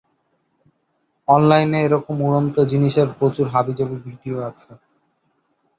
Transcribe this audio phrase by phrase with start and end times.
[1.27, 4.69] অনলাইনে ওরকম উড়ন্ত জিনিসের প্রচুর হাবিজাবি ভিডিও আছে।